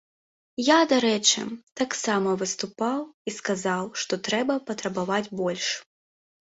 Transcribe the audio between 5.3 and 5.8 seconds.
больш.